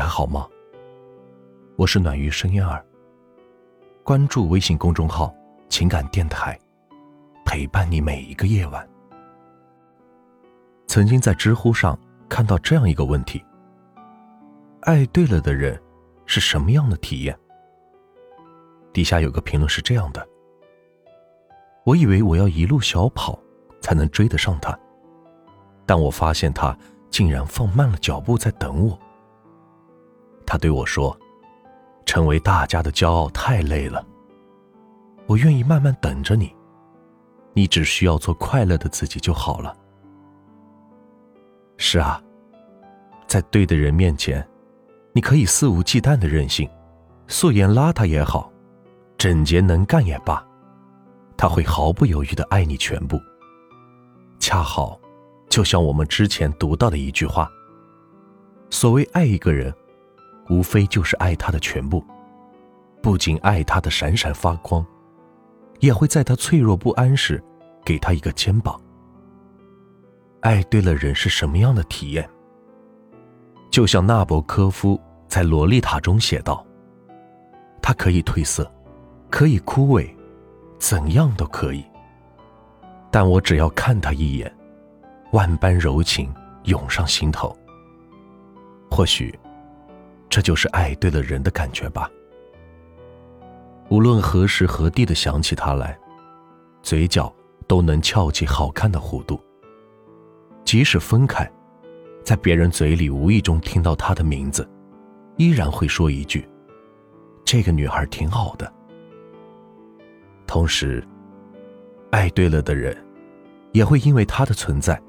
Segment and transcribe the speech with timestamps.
[0.00, 0.48] 还好吗？
[1.76, 2.82] 我是暖于声音儿。
[4.02, 5.30] 关注微信公众号
[5.68, 6.58] “情感电台”，
[7.44, 8.88] 陪伴你每一个夜晚。
[10.86, 11.98] 曾经在知乎上
[12.30, 13.44] 看到这样一个问题：
[14.80, 15.78] 爱对了的人
[16.24, 17.38] 是什么样的体验？
[18.94, 20.26] 底下有个评论是这样的：
[21.84, 23.38] 我以为我要一路小跑
[23.82, 24.74] 才能追得上他，
[25.84, 26.74] 但我发现他
[27.10, 28.98] 竟然放慢了脚步在等我。
[30.50, 31.16] 他对我说
[32.04, 34.04] ：“成为大家的骄傲太累了，
[35.26, 36.52] 我愿意慢慢等着你，
[37.52, 39.72] 你只需要做快乐的自己就好了。”
[41.78, 42.20] 是啊，
[43.28, 44.44] 在对的人面前，
[45.12, 46.68] 你可以肆无忌惮的任性，
[47.28, 48.52] 素颜邋遢也好，
[49.16, 50.44] 整洁能干也罢，
[51.36, 53.20] 他会毫不犹豫的爱你全部。
[54.40, 55.00] 恰好，
[55.48, 57.48] 就像我们之前读到的一句话
[58.68, 59.72] ：“所谓爱一个人。”
[60.50, 62.04] 无非就是爱他的全部，
[63.00, 64.84] 不仅爱他的闪闪发光，
[65.78, 67.40] 也会在他脆弱不安时，
[67.84, 68.78] 给他一个肩膀。
[70.40, 72.28] 爱对了人是什么样的体验？
[73.70, 76.66] 就像纳博科夫在《洛丽塔》中写道
[77.80, 78.68] ：“他可以褪色，
[79.30, 80.12] 可以枯萎，
[80.80, 81.84] 怎样都可以。
[83.08, 84.52] 但我只要看他一眼，
[85.30, 86.34] 万般柔情
[86.64, 87.56] 涌上心头。
[88.90, 89.32] 或许。”
[90.30, 92.08] 这就是爱对了人的感觉吧。
[93.88, 95.98] 无论何时何地的想起他来，
[96.82, 97.34] 嘴角
[97.66, 99.38] 都能翘起好看的弧度。
[100.64, 101.50] 即使分开，
[102.22, 104.66] 在别人嘴里无意中听到他的名字，
[105.36, 106.48] 依然会说一句
[107.44, 108.72] ：“这个女孩挺好的。”
[110.46, 111.04] 同时，
[112.10, 112.96] 爱对了的人，
[113.72, 115.02] 也会因为他的存在，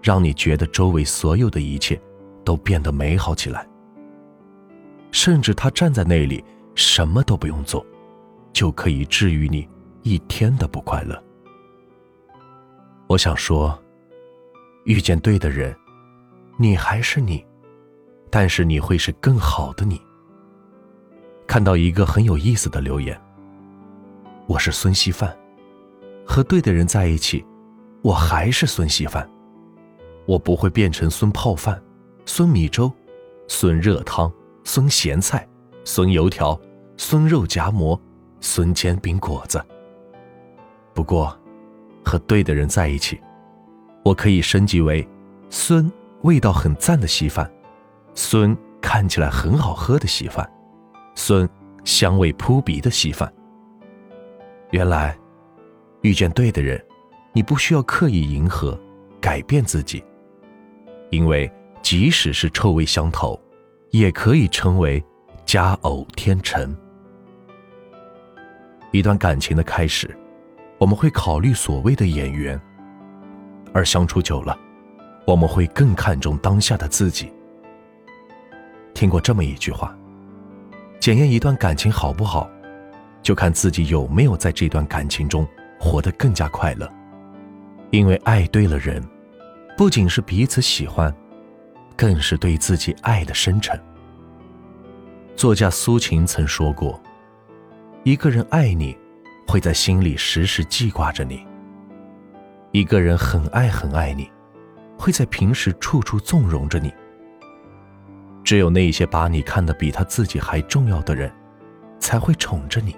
[0.00, 2.00] 让你觉得周围所有的一切
[2.44, 3.66] 都变得美好起来。
[5.10, 7.84] 甚至他站在那里，什么都不用做，
[8.52, 9.68] 就可以治愈你
[10.02, 11.22] 一天的不快乐。
[13.06, 13.76] 我想说，
[14.84, 15.74] 遇见对的人，
[16.56, 17.44] 你还是你，
[18.30, 20.00] 但是你会是更好的你。
[21.46, 23.18] 看到一个很有意思的留言，
[24.46, 25.34] 我是孙稀饭，
[26.26, 27.42] 和对的人在一起，
[28.02, 29.28] 我还是孙稀饭，
[30.26, 31.82] 我不会变成孙泡饭、
[32.26, 32.92] 孙米粥、
[33.48, 34.30] 孙热汤。
[34.68, 35.48] 孙咸菜，
[35.82, 36.60] 孙油条，
[36.98, 37.98] 孙肉夹馍，
[38.38, 39.58] 孙煎饼果子。
[40.92, 41.34] 不过，
[42.04, 43.18] 和对的人在一起，
[44.04, 45.08] 我可以升级为
[45.48, 45.90] 孙
[46.20, 47.50] 味道很赞的稀饭，
[48.12, 50.46] 孙看起来很好喝的稀饭，
[51.14, 51.48] 孙
[51.82, 53.32] 香味扑鼻的稀饭。
[54.72, 55.16] 原来，
[56.02, 56.78] 遇见对的人，
[57.32, 58.78] 你不需要刻意迎合、
[59.18, 60.04] 改变自己，
[61.10, 61.50] 因为
[61.80, 63.40] 即使是臭味相投。
[63.90, 65.02] 也可以称为
[65.44, 66.76] 佳偶天成。
[68.90, 70.14] 一段感情的开始，
[70.78, 72.60] 我们会考虑所谓的眼缘，
[73.72, 74.58] 而相处久了，
[75.26, 77.32] 我们会更看重当下的自己。
[78.94, 79.96] 听过这么一句话：
[80.98, 82.50] 检验一段感情好不好，
[83.22, 85.46] 就看自己有没有在这段感情中
[85.78, 86.88] 活得更加快乐。
[87.90, 89.02] 因为爱对了人，
[89.76, 91.14] 不仅是彼此喜欢。
[91.98, 93.76] 更是对自己爱的深沉。
[95.34, 97.02] 作家苏秦曾说过
[98.04, 98.96] ：“一个人爱你，
[99.48, 101.44] 会在心里时时记挂着你；
[102.70, 104.30] 一个人很爱很爱你，
[104.96, 106.94] 会在平时处处纵容着你。
[108.44, 111.28] 只有那些把你看得比他自己还重要的人，
[111.98, 112.94] 才会宠着你。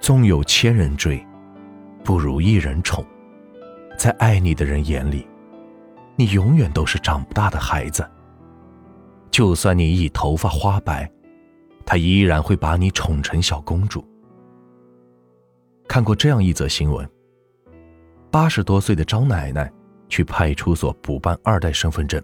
[0.00, 1.26] 纵有千人追，
[2.04, 3.02] 不如一人宠。
[3.96, 5.26] 在爱你的人眼里。”
[6.16, 8.08] 你永远都是长不大的孩子。
[9.30, 11.10] 就算你已头发花白，
[11.84, 14.02] 他依然会把你宠成小公主。
[15.86, 17.08] 看过这样一则新闻：
[18.30, 19.70] 八十多岁的张奶奶
[20.08, 22.22] 去派出所补办二代身份证，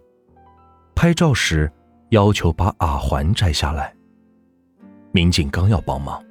[0.95, 1.71] 拍照时
[2.09, 3.95] 要求把耳环摘下来。
[5.13, 6.25] 民警刚要帮忙，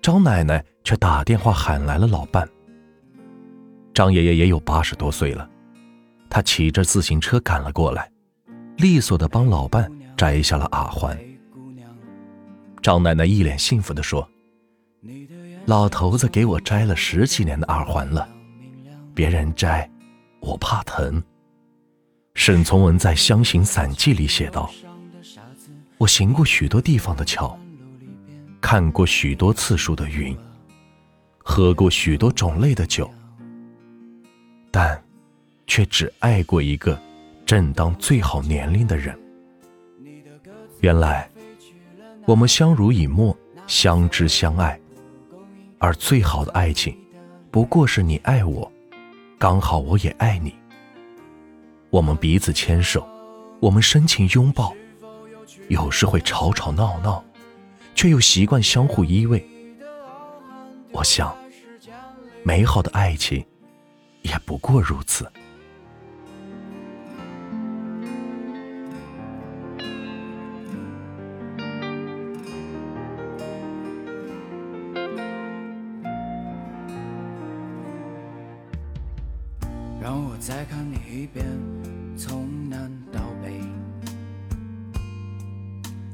[0.00, 2.48] 张奶奶却打电话喊来了老伴。
[3.92, 5.50] 张爷爷也有八十多岁了。
[6.34, 8.10] 他骑着自行车赶了过来，
[8.78, 11.16] 利索的帮老伴摘下了耳环。
[12.82, 14.28] 张奶奶一脸幸福地说
[15.64, 18.28] ：“老头子给我摘了十几年的耳环了，
[19.14, 19.88] 别人摘，
[20.40, 21.22] 我怕疼。”
[22.34, 24.68] 沈从文在《湘行散记》里写道
[25.98, 27.56] ：“我行过许多地方的桥，
[28.60, 30.36] 看过许多次数的云，
[31.38, 33.08] 喝过许多种类的酒，
[34.72, 35.00] 但……”
[35.66, 36.98] 却只爱过一个
[37.46, 39.18] 正当最好年龄的人。
[40.80, 41.30] 原来，
[42.26, 44.78] 我们相濡以沫，相知相爱，
[45.78, 46.96] 而最好的爱情，
[47.50, 48.70] 不过是你爱我，
[49.38, 50.54] 刚好我也爱你。
[51.90, 53.08] 我们彼此牵手，
[53.60, 54.74] 我们深情拥抱，
[55.68, 57.24] 有时会吵吵闹闹，
[57.94, 59.42] 却又习惯相互依偎。
[60.92, 61.34] 我想，
[62.42, 63.44] 美好的爱情，
[64.22, 65.30] 也不过如此。
[80.46, 81.42] 再看你一遍，
[82.18, 83.62] 从南到北，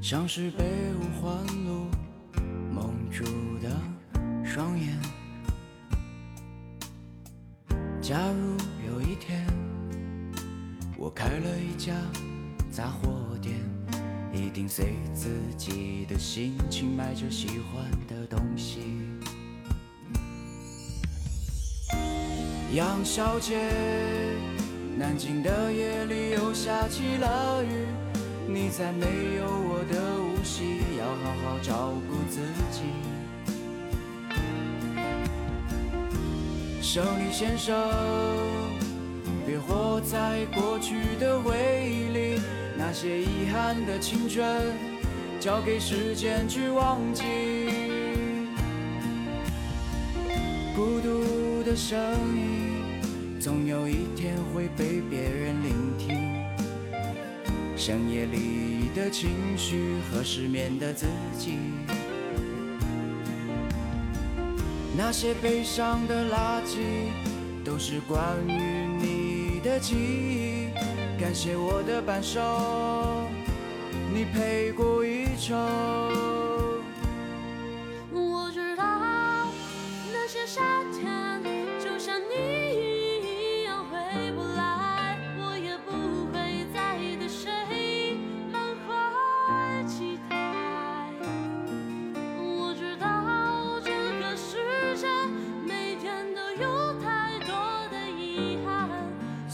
[0.00, 1.34] 像是被五环
[1.66, 1.88] 路
[2.72, 3.24] 蒙住
[3.60, 3.68] 的
[4.44, 4.96] 双眼。
[8.00, 8.56] 假如
[8.86, 9.44] 有一天，
[10.96, 11.92] 我开了一家
[12.70, 13.56] 杂货店，
[14.32, 18.78] 一定随自己的心情买着喜欢的东西。
[22.72, 23.58] 杨小姐，
[24.96, 27.84] 南京的夜里又下起了雨，
[28.46, 29.06] 你在没
[29.38, 32.40] 有我的无锡，要好好照顾自
[32.70, 32.82] 己。
[36.80, 37.76] 胜利先生，
[39.44, 42.40] 别活在过去的回忆里，
[42.78, 44.46] 那些遗憾的青春，
[45.40, 47.24] 交给时间去忘记。
[50.76, 51.96] 孤独的声
[52.36, 53.38] 音。
[53.38, 56.34] 总有一天会被别人聆听，
[57.76, 61.06] 深夜里的情绪和失眠的自
[61.38, 61.58] 己，
[64.96, 66.80] 那些悲伤的垃圾
[67.64, 71.20] 都是关于你的记忆。
[71.20, 72.40] 感谢我的伴手，
[74.12, 76.49] 你陪过一程。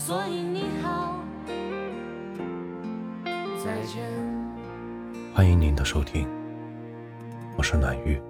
[0.06, 1.19] 所以你好，
[3.64, 4.05] 再见。
[5.35, 6.29] 欢迎您的收听，
[7.56, 8.23] 我是暖玉，